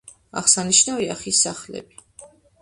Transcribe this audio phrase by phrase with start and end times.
[0.39, 1.85] აღსანიშნავია ხის სახლები.